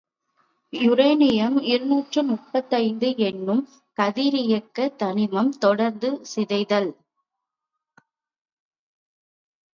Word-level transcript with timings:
Uranium 0.73 1.61
இருநூற்று 1.63 2.23
முப்பத்தைந்து 2.23 3.17
என்னும் 3.17 3.61
கதிரியக்கத் 3.97 4.95
தனிமம் 4.95 5.51
தொடர்ந்து 5.59 6.21
சிதைதல். 6.35 6.91